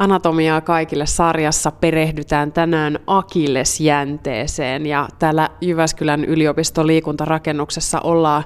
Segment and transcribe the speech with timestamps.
[0.00, 8.44] Anatomiaa kaikille sarjassa perehdytään tänään akillesjänteeseen ja täällä Jyväskylän yliopiston liikuntarakennuksessa ollaan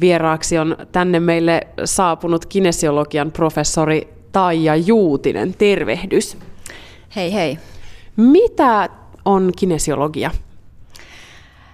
[0.00, 5.54] vieraaksi on tänne meille saapunut kinesiologian professori Taija Juutinen.
[5.54, 6.36] Tervehdys.
[7.16, 7.58] Hei hei.
[8.16, 8.88] Mitä
[9.24, 10.30] on kinesiologia?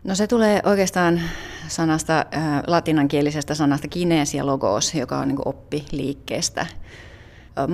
[0.04, 1.20] No se tulee oikeastaan
[1.68, 6.66] sanasta, äh, latinankielisestä sanasta kinesiologos, joka on niin oppi liikkeestä.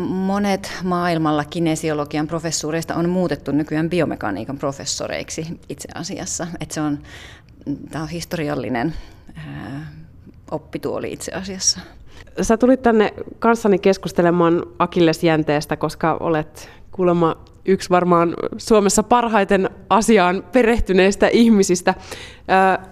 [0.08, 6.46] Monet maailmalla kinesiologian professuureista on muutettu nykyään biomekaniikan professoreiksi itse asiassa.
[6.60, 6.98] Että se on,
[7.90, 8.94] tämä on historiallinen
[10.50, 11.80] oppituoli itse asiassa.
[12.42, 21.28] Sä tulit tänne kanssani keskustelemaan akillesjänteestä, koska olet kuulemma yksi varmaan Suomessa parhaiten asiaan perehtyneistä
[21.28, 21.94] ihmisistä.
[22.48, 22.88] Ää,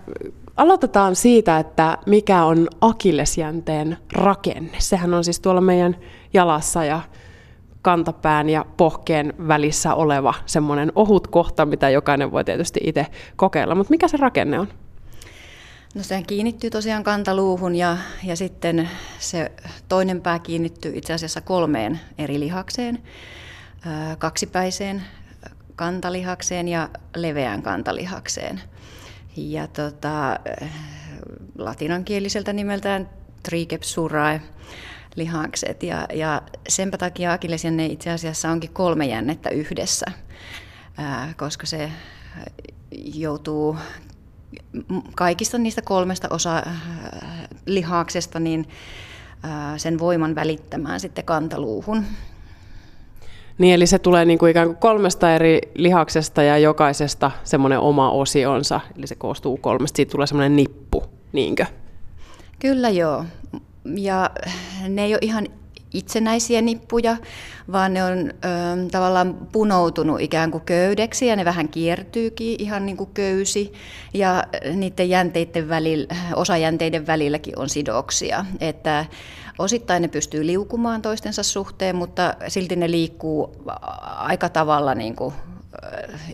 [0.57, 4.77] aloitetaan siitä, että mikä on akillesjänteen rakenne.
[4.79, 5.97] Sehän on siis tuolla meidän
[6.35, 7.01] jalassa ja
[7.83, 13.75] kantapään ja pohkeen välissä oleva semmoinen ohut kohta, mitä jokainen voi tietysti itse kokeilla.
[13.75, 14.69] Mutta mikä se rakenne on?
[15.95, 19.53] No se kiinnittyy tosiaan kantaluuhun ja, ja sitten se
[19.89, 23.03] toinen pää kiinnittyy itse asiassa kolmeen eri lihakseen.
[24.19, 25.03] Kaksipäiseen
[25.77, 28.61] kantalihakseen ja leveään kantalihakseen.
[29.37, 30.39] Ja tota,
[31.59, 33.11] latinankieliseltä nimeltään
[33.43, 34.41] triceps surae
[35.17, 35.83] lihakset.
[35.83, 40.07] Ja, ja senpä takia akillesjänne itse asiassa onkin kolme jännettä yhdessä,
[40.97, 41.91] ää, koska se
[43.15, 43.77] joutuu
[45.15, 46.63] kaikista niistä kolmesta osa
[47.67, 48.69] lihaksesta niin
[49.77, 52.05] sen voiman välittämään sitten kantaluuhun.
[53.59, 58.11] Niin, eli se tulee niin kuin ikään kuin kolmesta eri lihaksesta ja jokaisesta semmoinen oma
[58.11, 61.67] osionsa, eli se koostuu kolmesta, siitä tulee semmoinen nippu, niinkö?
[62.59, 63.25] Kyllä joo,
[63.97, 64.31] ja
[64.89, 65.47] ne ei ole ihan
[65.95, 67.17] itsenäisiä nippuja,
[67.73, 68.31] vaan ne on ö,
[68.91, 73.73] tavallaan punoutunut ikään kuin köydeksi ja ne vähän kiertyykin ihan niin kuin köysi
[74.15, 79.07] ja niiden jänteiden välillä, osajänteiden välilläkin on sidoksia, että
[79.59, 83.57] osittain ne pystyy liukumaan toistensa suhteen, mutta silti ne liikkuu
[84.17, 85.35] aika tavalla niin kuin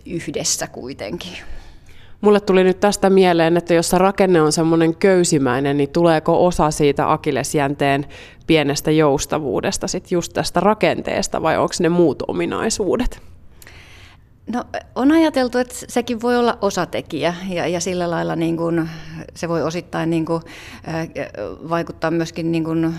[0.05, 1.37] yhdessä kuitenkin.
[2.21, 7.11] Mulle tuli nyt tästä mieleen, että jos rakenne on semmoinen köysimäinen, niin tuleeko osa siitä
[7.11, 8.05] akillesjänteen
[8.47, 13.21] pienestä joustavuudesta sit just tästä rakenteesta vai onko ne muut ominaisuudet?
[14.53, 14.63] No
[14.95, 18.89] on ajateltu, että sekin voi olla osatekijä ja, ja sillä lailla niin kuin,
[19.35, 20.41] se voi osittain niin kuin,
[21.69, 22.95] vaikuttaa myöskin niin kuin,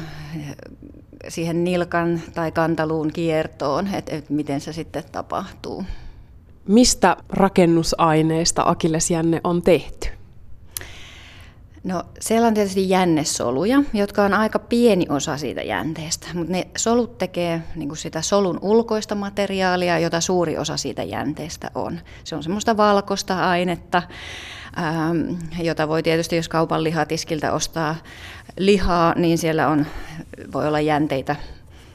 [1.28, 5.84] siihen nilkan tai kantaluun kiertoon, että, että miten se sitten tapahtuu.
[6.68, 10.08] Mistä rakennusaineista akillesjänne on tehty?
[11.84, 17.18] No siellä on tietysti jännesoluja, jotka on aika pieni osa siitä jänteestä, mutta ne solut
[17.18, 22.00] tekee niin sitä solun ulkoista materiaalia, jota suuri osa siitä jänteestä on.
[22.24, 24.02] Se on semmoista valkoista ainetta,
[24.78, 27.96] ähm, jota voi tietysti, jos kaupan lihatiskiltä ostaa
[28.58, 29.86] lihaa, niin siellä on,
[30.52, 31.36] voi olla jänteitä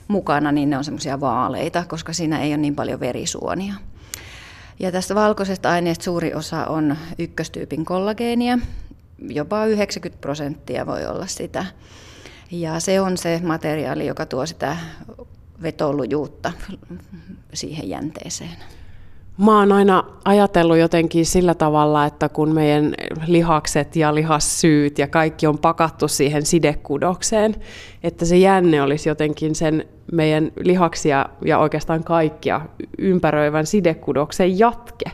[0.07, 3.73] mukana, niin ne on semmoisia vaaleita, koska siinä ei ole niin paljon verisuonia.
[4.79, 8.59] Ja tästä valkoisesta aineesta suuri osa on ykköstyypin kollageenia,
[9.19, 11.65] jopa 90 prosenttia voi olla sitä.
[12.51, 14.77] Ja se on se materiaali, joka tuo sitä
[15.61, 16.53] vetolujuutta
[17.53, 18.57] siihen jänteeseen.
[19.37, 22.95] Mä oon aina ajatellut jotenkin sillä tavalla, että kun meidän
[23.27, 27.55] lihakset ja lihassyyt ja kaikki on pakattu siihen sidekudokseen,
[28.03, 32.61] että se jänne olisi jotenkin sen meidän lihaksia ja oikeastaan kaikkia
[32.97, 35.11] ympäröivän sidekudoksen jatke.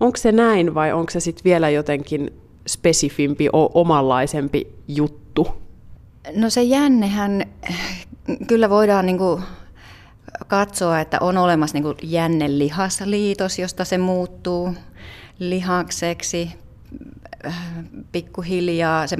[0.00, 2.30] Onko se näin vai onko se sitten vielä jotenkin
[2.66, 5.48] spesifimpi, omanlaisempi juttu?
[6.36, 7.46] No se jännehän
[8.46, 9.40] kyllä voidaan niinku
[10.46, 14.74] katsoa, että on olemassa niin jännelihasliitos, josta se muuttuu
[15.38, 16.50] lihakseksi
[18.12, 19.16] pikkuhiljaa se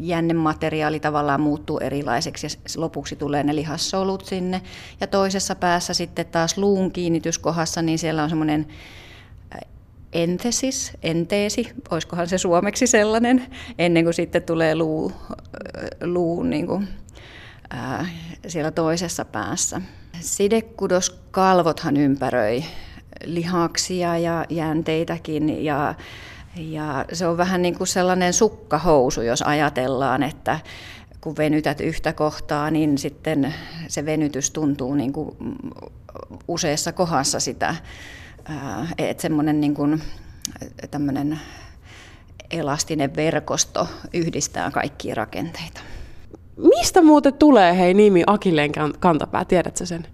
[0.00, 4.62] jännemateriaali tavallaan muuttuu erilaiseksi ja lopuksi tulee ne lihassolut sinne.
[5.00, 8.66] Ja toisessa päässä sitten taas luun kiinnityskohdassa, niin siellä on semmoinen
[10.12, 13.46] entesis, enteesi, olisikohan se suomeksi sellainen,
[13.78, 15.12] ennen kuin sitten tulee luu,
[16.02, 16.88] luu niin kuin,
[18.48, 19.80] siellä toisessa päässä.
[20.20, 22.64] Sidekudoskalvothan ympäröi
[23.24, 25.94] lihaksia ja jänteitäkin ja,
[26.56, 30.60] ja se on vähän niin kuin sellainen sukkahousu, jos ajatellaan, että
[31.20, 33.54] kun venytät yhtä kohtaa, niin sitten
[33.88, 35.36] se venytys tuntuu niin kuin
[36.48, 37.74] useassa kohdassa sitä,
[38.98, 40.02] että semmoinen niin kuin,
[42.50, 45.80] elastinen verkosto yhdistää kaikkia rakenteita.
[46.58, 50.06] Mistä muuten tulee hei nimi Akilleen kantapää, tiedätkö sen?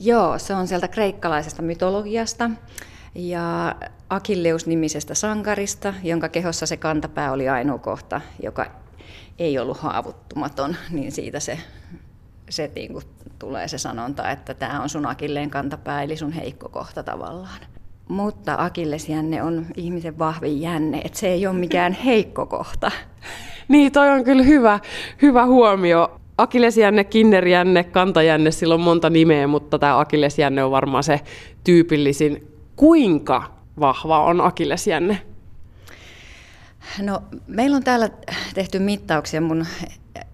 [0.00, 2.50] Joo, se on sieltä kreikkalaisesta mytologiasta
[3.14, 3.74] ja
[4.10, 8.66] Akilleus-nimisestä sankarista, jonka kehossa se kantapää oli ainoa kohta, joka
[9.38, 11.58] ei ollut haavuttumaton, niin siitä se,
[12.50, 12.98] se niin
[13.38, 17.60] tulee se sanonta, että tämä on sun akilleen kantapää, eli sun heikko kohta tavallaan.
[18.10, 22.90] Mutta akillesjänne on ihmisen vahvin jänne, että se ei ole mikään heikko kohta.
[23.68, 24.80] Niin, toi on kyllä hyvä,
[25.22, 26.20] hyvä huomio.
[26.38, 31.20] Akillesjänne, kinnerjänne, kantajänne, sillä on monta nimeä, mutta tämä akillesjänne on varmaan se
[31.64, 32.48] tyypillisin.
[32.76, 33.42] Kuinka
[33.80, 35.22] vahva on akillesjänne?
[37.02, 38.08] No, meillä on täällä
[38.54, 39.40] tehty mittauksia.
[39.40, 39.66] Mun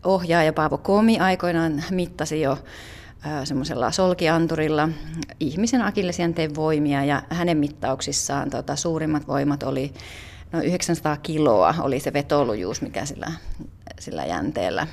[0.04, 2.58] ohjaaja Paavo Komi aikoinaan mittasi jo
[3.44, 4.88] semmoisella solkianturilla
[5.40, 9.92] ihmisen akillesjänteen voimia ja hänen mittauksissaan tota, suurimmat voimat oli
[10.52, 13.32] no 900 kiloa oli se vetolujuus, mikä sillä,
[14.00, 14.86] sillä jänteellä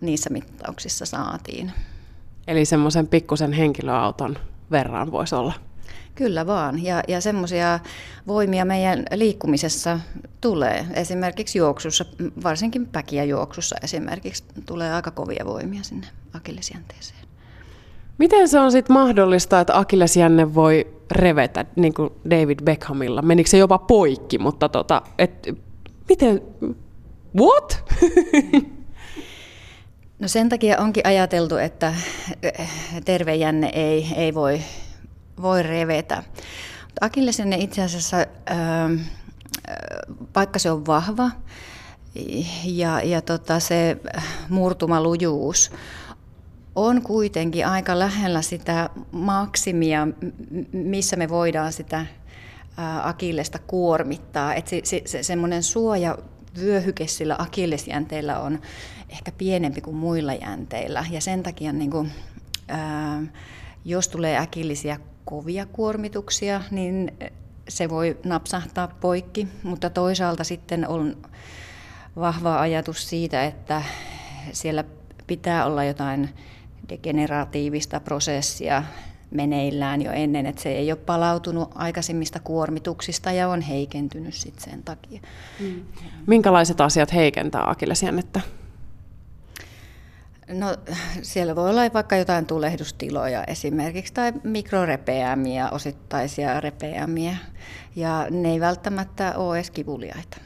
[0.00, 1.72] niissä mittauksissa saatiin.
[2.46, 4.38] Eli semmoisen pikkusen henkilöauton
[4.70, 5.52] verran voisi olla.
[6.14, 6.84] Kyllä vaan.
[6.84, 7.80] Ja, ja semmoisia
[8.26, 10.00] voimia meidän liikkumisessa
[10.40, 10.86] tulee.
[10.92, 12.04] Esimerkiksi juoksussa,
[12.42, 17.23] varsinkin päkiä juoksussa esimerkiksi, tulee aika kovia voimia sinne akillesjänteeseen.
[18.18, 23.22] Miten se on sitten mahdollista, että akillesjänne voi revetä, niin kuin David Beckhamilla?
[23.22, 25.48] Menikö se jopa poikki, mutta tota, et,
[26.08, 26.42] miten,
[27.40, 27.84] what?
[30.18, 31.94] No sen takia onkin ajateltu, että
[33.04, 34.60] terve jänne ei, ei voi,
[35.42, 36.22] voi revetä.
[37.00, 38.16] Akillesjänne itse asiassa,
[38.50, 38.94] ähm,
[40.34, 41.30] vaikka se on vahva
[42.64, 43.96] ja, ja tota, se
[44.48, 45.70] murtumalujuus
[46.74, 50.08] on kuitenkin aika lähellä sitä maksimia,
[50.72, 52.06] missä me voidaan sitä
[53.02, 54.54] akillesta kuormittaa.
[54.54, 56.18] Et se, se, se, semmoinen suoja
[56.60, 58.60] vyöhyke sillä akillesjänteellä on
[59.08, 61.04] ehkä pienempi kuin muilla jänteillä.
[61.10, 62.12] Ja sen takia, niin kuin,
[62.68, 63.22] ää,
[63.84, 67.12] jos tulee äkillisiä kovia kuormituksia, niin
[67.68, 71.16] se voi napsahtaa poikki, mutta toisaalta sitten on
[72.16, 73.82] vahva ajatus siitä, että
[74.52, 74.84] siellä
[75.26, 76.28] pitää olla jotain
[76.88, 78.82] degeneratiivista prosessia
[79.30, 84.82] meneillään jo ennen, että se ei ole palautunut aikaisemmista kuormituksista ja on heikentynyt sitten sen
[84.82, 85.20] takia.
[85.60, 85.82] Mm.
[86.26, 88.40] Minkälaiset asiat heikentää akillesjännettä?
[90.48, 90.76] No
[91.22, 97.36] siellä voi olla vaikka jotain tulehdustiloja esimerkiksi tai mikrorepeämiä, osittaisia repeämiä
[97.96, 100.36] ja ne ei välttämättä ole edes kivuliaita.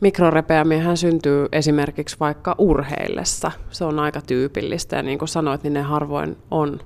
[0.00, 3.52] Mikrorepeämiähän syntyy esimerkiksi vaikka urheillessa.
[3.70, 6.80] Se on aika tyypillistä ja niin kuin sanoit, niin ne harvoin on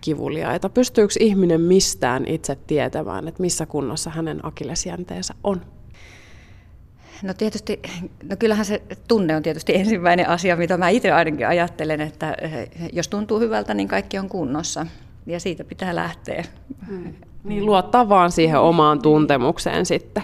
[0.00, 0.68] kivuliaita.
[0.68, 5.60] Pystyykö ihminen mistään itse tietämään, että missä kunnossa hänen akillesjänteensä on?
[7.22, 7.80] No tietysti,
[8.28, 12.68] no kyllähän se tunne on tietysti ensimmäinen asia, mitä mä itse ainakin ajattelen, että eh,
[12.92, 14.86] jos tuntuu hyvältä, niin kaikki on kunnossa
[15.26, 16.44] ja siitä pitää lähteä.
[16.88, 17.14] Hmm.
[17.44, 20.22] Niin luottaa vaan siihen omaan tuntemukseen sitten.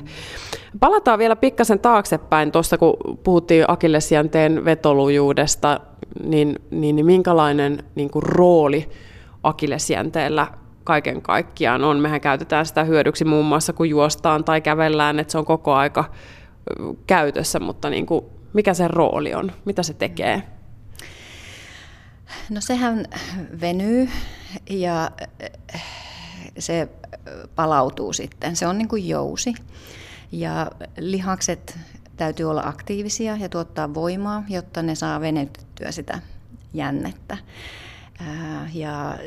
[0.80, 5.80] Palataan vielä pikkasen taaksepäin tuossa, kun puhuttiin akillesjänteen vetolujuudesta,
[6.24, 8.88] niin, niin, niin minkälainen niin kuin rooli
[9.42, 10.46] akillesjänteellä
[10.84, 11.98] kaiken kaikkiaan on.
[11.98, 16.04] Mehän käytetään sitä hyödyksi muun muassa, kun juostaan tai kävellään, että se on koko aika
[17.06, 20.42] käytössä, mutta niin kuin, mikä se rooli on, mitä se tekee?
[22.50, 23.04] No sehän
[23.60, 24.08] venyy
[24.70, 25.10] ja
[26.58, 26.88] se
[27.54, 28.56] palautuu sitten.
[28.56, 29.54] Se on niin kuin jousi
[30.32, 31.78] ja lihakset
[32.16, 36.18] täytyy olla aktiivisia ja tuottaa voimaa, jotta ne saa venytettyä sitä
[36.74, 37.36] jännettä.
[38.72, 39.18] Ja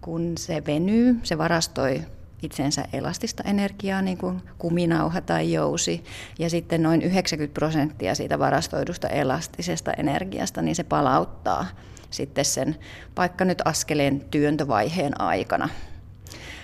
[0.00, 2.02] kun se venyy, se varastoi
[2.42, 6.04] itsensä elastista energiaa, niin kuin kuminauha tai jousi,
[6.38, 11.66] ja sitten noin 90 prosenttia siitä varastoidusta elastisesta energiasta, niin se palauttaa
[12.10, 12.76] sitten sen
[13.16, 15.68] vaikka nyt askeleen työntövaiheen aikana.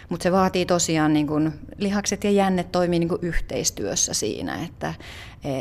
[0.09, 4.95] Mutta se vaatii tosiaan, niin kun, lihakset ja jännet toimii niin yhteistyössä siinä, että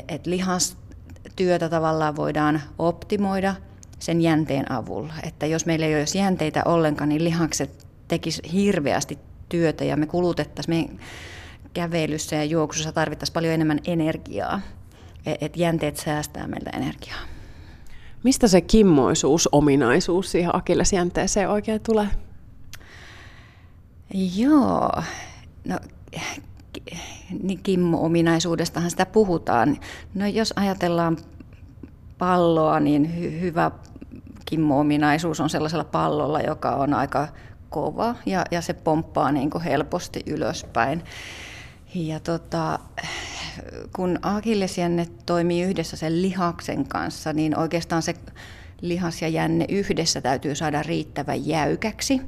[0.07, 3.55] et lihastyötä tavallaan voidaan optimoida
[3.99, 5.13] sen jänteen avulla.
[5.23, 9.19] Että jos meillä ei olisi jänteitä ollenkaan, niin lihakset tekisivät hirveästi
[9.49, 10.99] työtä ja me kulutettaisiin
[11.73, 14.61] kävelyssä ja juoksussa tarvittaisiin paljon enemmän energiaa.
[15.25, 17.19] E, että jänteet säästää meiltä energiaa.
[18.23, 22.07] Mistä se kimmoisuus, ominaisuus siihen akillesjänteeseen oikein tulee?
[24.13, 24.91] Joo,
[25.65, 25.79] no
[27.43, 29.77] niin kimmo-ominaisuudestahan sitä puhutaan.
[30.13, 31.17] No jos ajatellaan
[32.17, 33.71] palloa, niin hy- hyvä
[34.45, 37.27] kimmo-ominaisuus on sellaisella pallolla, joka on aika
[37.69, 41.03] kova ja, ja se pomppaa niin kuin helposti ylöspäin.
[41.95, 42.79] Ja tota,
[43.95, 48.15] kun akillesjänne toimii yhdessä sen lihaksen kanssa, niin oikeastaan se
[48.81, 52.21] lihas ja jänne yhdessä täytyy saada riittävän jäykäksi,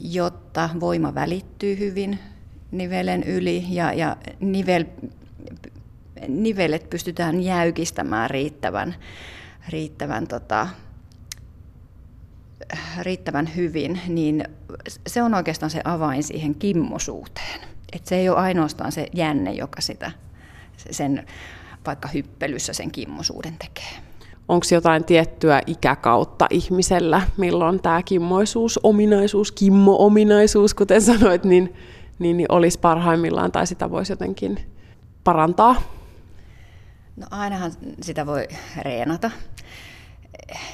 [0.00, 2.18] jotta voima välittyy hyvin
[2.70, 4.84] nivelen yli ja, ja nivel,
[6.28, 8.94] nivelet pystytään jäykistämään riittävän,
[9.68, 10.68] riittävän, tota,
[13.02, 14.44] riittävän hyvin, niin
[15.06, 17.60] se on oikeastaan se avain siihen kimmosuuteen.
[17.92, 20.10] Et se ei ole ainoastaan se jänne, joka sitä,
[20.90, 21.26] sen
[21.86, 24.07] vaikka hyppelyssä sen kimmosuuden tekee.
[24.48, 31.74] Onko jotain tiettyä ikäkautta ihmisellä, milloin tämä kimmoisuus, ominaisuus, kimmo-ominaisuus, kuten sanoit, niin,
[32.18, 34.58] niin, niin olisi parhaimmillaan tai sitä voisi jotenkin
[35.24, 35.82] parantaa?
[37.16, 38.48] No ainahan sitä voi
[38.82, 39.30] reenata.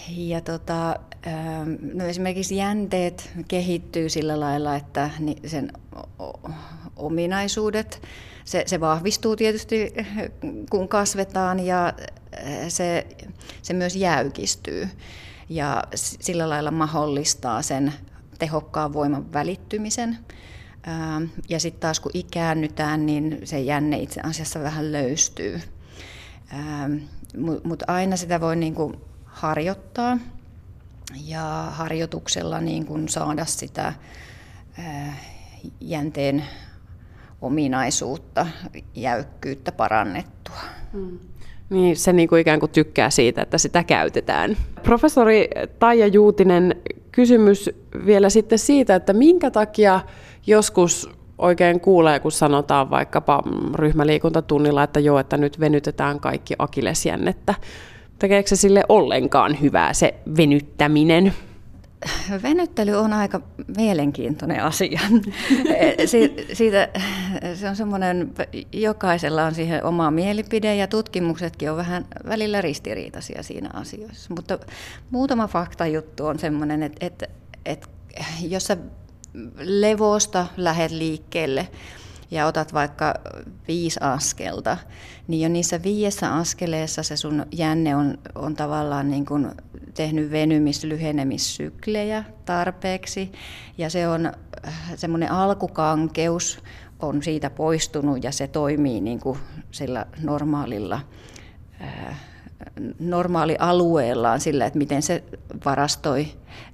[0.08, 5.10] Ja tota, ähm, no esimerkiksi jänteet kehittyy sillä lailla, että
[5.46, 5.72] sen
[6.96, 8.02] ominaisuudet,
[8.44, 9.92] se, se vahvistuu tietysti
[10.70, 11.94] kun kasvetaan ja äh,
[12.68, 13.06] se,
[13.62, 14.88] se myös jäykistyy
[15.48, 17.92] ja sillä lailla mahdollistaa sen
[18.38, 20.18] tehokkaan voiman välittymisen.
[20.88, 25.60] Ähm, ja sitten taas kun ikäännytään, niin se jänne itse asiassa vähän löystyy.
[26.52, 26.96] Ähm,
[27.64, 28.92] Mutta aina sitä voi niinku
[29.24, 30.18] harjoittaa
[31.24, 33.92] ja harjoituksella niin kuin saada sitä
[35.80, 36.44] jänteen
[37.44, 38.46] ominaisuutta,
[38.94, 40.60] jäykkyyttä parannettua.
[40.92, 41.18] Mm.
[41.70, 44.56] Niin, se niin kuin ikään kuin tykkää siitä, että sitä käytetään.
[44.82, 45.48] Professori
[45.78, 46.76] Taija Juutinen,
[47.12, 47.70] kysymys
[48.06, 50.00] vielä sitten siitä, että minkä takia
[50.46, 53.42] joskus oikein kuulee, kun sanotaan vaikkapa
[53.74, 57.54] ryhmäliikuntatunnilla, että joo, että nyt venytetään kaikki akilesjännettä.
[58.18, 61.32] Tekeekö se sille ollenkaan hyvää se venyttäminen?
[62.42, 63.40] Venyttely on aika
[63.76, 65.00] mielenkiintoinen asia.
[66.52, 66.88] Siitä,
[67.54, 68.34] se on semmoinen,
[68.72, 74.34] jokaisella on siihen oma mielipide ja tutkimuksetkin on vähän välillä ristiriitaisia siinä asioissa.
[74.34, 74.58] Mutta
[75.10, 77.26] muutama faktajuttu on semmoinen, että, että,
[77.64, 77.88] että
[78.40, 78.76] jos sä
[79.58, 81.68] levosta lähet liikkeelle,
[82.34, 83.14] ja otat vaikka
[83.68, 84.76] viisi askelta,
[85.28, 89.50] niin jo niissä viidessä askeleessa se sun jänne on, on tavallaan niin kuin
[89.94, 93.32] tehnyt venymis- lyhenemissyklejä tarpeeksi
[93.78, 96.62] ja se on äh, semmoinen alkukankeus
[97.00, 99.38] on siitä poistunut ja se toimii niin kuin
[99.70, 101.00] sillä normaalilla
[101.80, 102.20] äh,
[102.98, 105.24] normaalialueellaan sillä, että miten se
[105.64, 106.26] varastoi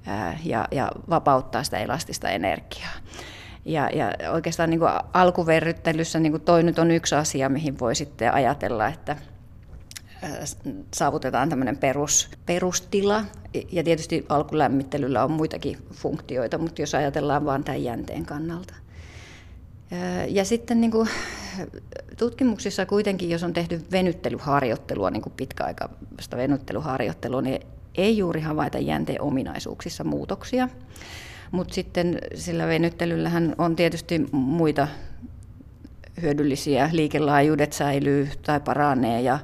[0.07, 2.93] äh, ja, ja vapauttaa sitä elastista energiaa.
[3.65, 7.95] Ja, ja oikeastaan niin kuin alkuverryttelyssä niin kuin toi nyt on yksi asia, mihin voi
[7.95, 9.15] sitten ajatella, että
[10.93, 13.23] saavutetaan tämmöinen perus, perustila.
[13.71, 18.73] Ja tietysti alkulämmittelyllä on muitakin funktioita, mutta jos ajatellaan vain tämän jänteen kannalta.
[20.27, 21.09] Ja sitten niin kuin
[22.17, 27.61] tutkimuksissa kuitenkin, jos on tehty venyttelyharjoittelua, niin kuin pitkäaikaista venyttelyharjoittelua, niin
[27.95, 30.69] ei juuri havaita jänteen ominaisuuksissa muutoksia.
[31.51, 34.87] Mutta sitten sillä venyttelyllähän on tietysti muita
[36.21, 39.39] hyödyllisiä, liikelaajuudet säilyy tai paranee ja,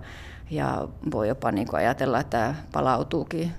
[0.52, 3.52] ja voi jopa niin ajatella, että palautuukin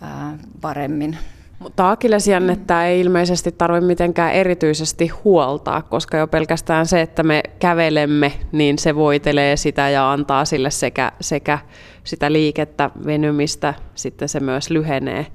[0.00, 1.18] ää, paremmin.
[1.58, 8.32] Mutta akillesjännettä ei ilmeisesti tarvitse mitenkään erityisesti huoltaa, koska jo pelkästään se, että me kävelemme,
[8.52, 11.58] niin se voitelee sitä ja antaa sille sekä, sekä
[12.04, 15.26] sitä liikettä, venymistä, sitten se myös lyhenee.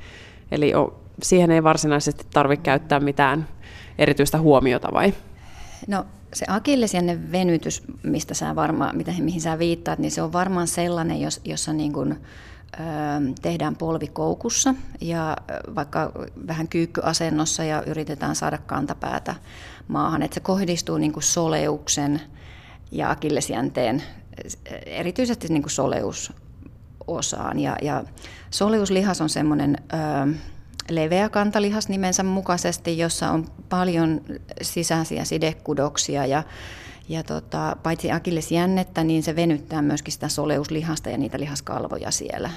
[0.52, 0.74] Eli
[1.24, 3.48] siihen ei varsinaisesti tarvitse käyttää mitään
[3.98, 5.14] erityistä huomiota vai?
[5.88, 10.68] No se akillesjänne venytys, mistä sä varmaan, mitä, mihin sä viittaat, niin se on varmaan
[10.68, 12.20] sellainen, jossa niin kuin,
[13.42, 15.38] tehdään polvikoukussa ja
[15.76, 16.12] vaikka
[16.48, 19.36] vähän kyykkyasennossa ja yritetään saada kantapäätä
[19.88, 20.22] maahan.
[20.22, 22.22] Että se kohdistuu niin kuin soleuksen
[22.92, 24.04] ja akillesjänteen,
[24.86, 27.60] erityisesti niin kuin soleusosaan.
[27.60, 28.04] Ja, ja
[28.50, 29.78] soleuslihas on semmoinen...
[30.90, 34.22] leveä kantalihas nimensä mukaisesti, jossa on paljon
[34.62, 36.44] sisäisiä sidekudoksia ja
[37.10, 42.50] ja tota, paitsi akillesjännettä, niin se venyttää myöskin sitä soleuslihasta ja niitä lihaskalvoja siellä.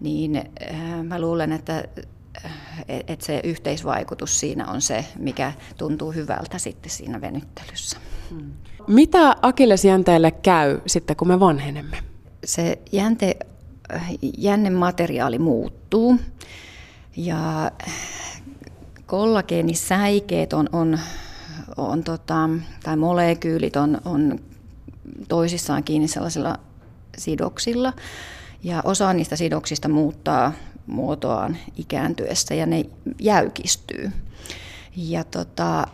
[0.00, 1.84] Niin äh, mä luulen, että
[2.44, 2.52] äh,
[2.88, 7.98] et se yhteisvaikutus siinä on se, mikä tuntuu hyvältä sitten siinä venyttelyssä.
[8.30, 8.52] Hmm.
[8.86, 11.96] Mitä akillesjänteelle käy sitten, kun me vanhenemme?
[12.44, 13.36] Se jänte,
[14.38, 16.18] jännemateriaali muuttuu.
[17.18, 17.70] Ja
[19.06, 20.98] kollageenisäikeet on, on,
[21.76, 22.50] on tota,
[22.82, 24.38] tai molekyylit on, on
[25.28, 26.58] toisissaan kiinni sellaisilla
[27.16, 27.92] sidoksilla.
[28.62, 30.52] Ja osa niistä sidoksista muuttaa
[30.86, 32.84] muotoaan ikääntyessä ja ne
[33.20, 34.12] jäykistyy.
[34.96, 35.86] Ja tota,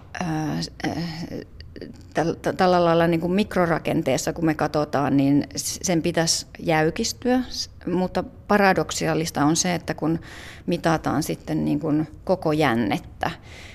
[2.57, 7.40] tällä lailla niin kuin mikrorakenteessa, kun me katsotaan, niin sen pitäisi jäykistyä,
[7.87, 10.21] mutta paradoksiaalista on se, että kun
[10.66, 13.31] mitataan sitten niin kuin koko jännettä,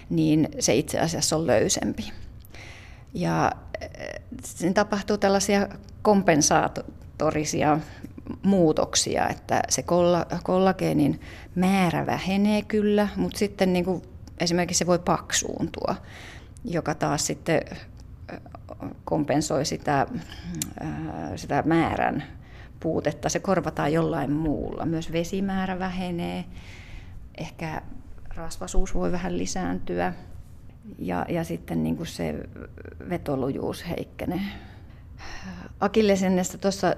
[0.10, 2.12] niin se itse asiassa on löysempi.
[3.14, 3.52] Ja
[4.44, 5.68] siinä tapahtuu tällaisia
[6.02, 7.80] kompensaatorisia
[8.44, 9.84] muutoksia, että se
[10.44, 11.22] kollageenin
[11.56, 14.02] määrä vähenee kyllä, mutta sitten niin kuin
[14.40, 15.96] esimerkiksi se voi paksuuntua,
[16.64, 17.62] joka taas sitten
[19.06, 20.08] kompensoi sitä,
[21.36, 22.24] sitä määrän
[22.80, 23.30] puutetta.
[23.30, 24.86] Se korvataan jollain muulla.
[24.86, 26.46] Myös vesimäärä vähenee,
[27.38, 27.82] ehkä
[28.36, 30.14] rasvasuus voi vähän lisääntyä
[30.98, 32.36] ja, ja sitten niin kuin se
[33.10, 34.42] vetolujuus heikkenee.
[35.80, 36.96] Akillesennesta tuossa,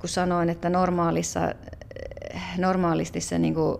[0.00, 1.54] kun sanoin, että normaalissa,
[2.58, 3.78] normaalisti se niin kuin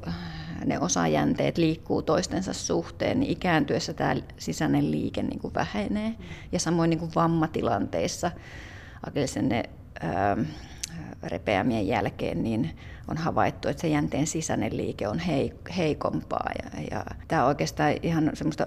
[0.64, 6.14] ne osajänteet liikkuu toistensa suhteen, niin ikääntyessä tämä sisäinen liike niin kuin vähenee.
[6.52, 8.30] Ja samoin niin kuin vammatilanteissa
[9.06, 9.62] akillesenne
[11.22, 12.70] repeämien jälkeen niin
[13.08, 15.20] on havaittu, että se jänteen sisäinen liike on
[15.76, 16.50] heikompaa.
[16.62, 18.66] Ja, ja tämä on oikeastaan ihan semmoista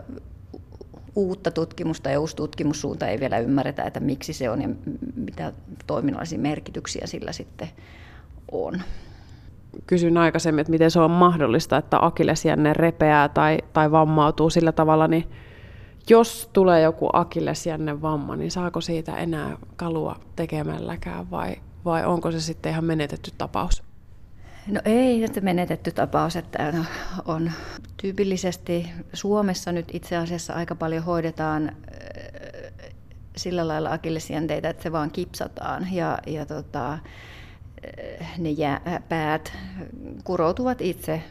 [1.16, 4.70] uutta tutkimusta ja uusi tutkimussuunta ei vielä ymmärretä, että miksi se on ja
[5.16, 5.54] mitä
[5.88, 7.70] toiminnallisia merkityksiä sillä sitten
[8.52, 8.82] on.
[9.88, 15.08] Kysyin aikaisemmin, että miten se on mahdollista, että akillesjänne repeää tai, tai vammautuu sillä tavalla,
[15.08, 15.28] niin
[16.10, 22.42] jos tulee joku akillesjänne vamma, niin saako siitä enää kalua tekemälläkään vai, vai onko se
[22.42, 23.84] sitten ihan menetetty tapaus?
[24.68, 26.74] No ei että menetetty tapaus, että
[27.26, 27.52] on
[27.98, 31.76] tyypillisesti Suomessa nyt itse asiassa aika paljon hoidetaan äh,
[33.38, 37.00] sillä lailla akillesjänteitä, että se vaan kipsataan ja, ja tota,
[38.38, 39.54] ne jää, päät
[40.24, 41.22] kuroutuvat itse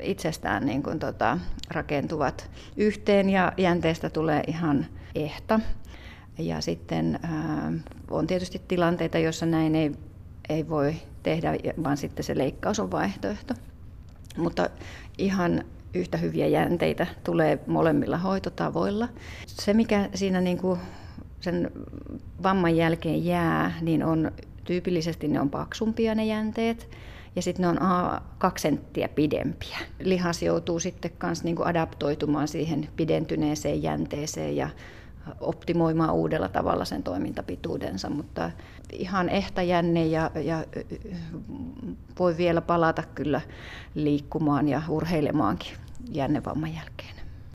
[0.00, 1.38] itsestään niin kuin tota,
[1.70, 5.60] rakentuvat yhteen ja jänteestä tulee ihan ehta.
[6.38, 7.72] Ja sitten ää,
[8.10, 9.92] on tietysti tilanteita, joissa näin ei,
[10.48, 11.52] ei voi tehdä,
[11.84, 13.54] vaan sitten se leikkaus on vaihtoehto.
[14.36, 14.70] Mutta
[15.18, 15.64] ihan
[15.94, 19.08] yhtä hyviä jänteitä tulee molemmilla hoitotavoilla.
[19.46, 20.80] Se, mikä siinä niin kuin
[21.40, 21.70] sen
[22.42, 24.32] vamman jälkeen jää, niin on
[24.70, 26.88] tyypillisesti ne on paksumpia ne jänteet
[27.36, 27.78] ja sitten ne on
[28.38, 29.78] kaksi senttiä pidempiä.
[30.00, 34.68] Lihas joutuu sitten myös niin adaptoitumaan siihen pidentyneeseen jänteeseen ja
[35.40, 38.50] optimoimaan uudella tavalla sen toimintapituudensa, mutta
[38.92, 40.64] ihan ehtä jänne ja, ja
[42.18, 43.40] voi vielä palata kyllä
[43.94, 45.72] liikkumaan ja urheilemaankin
[46.10, 47.19] jännevamman jälkeen.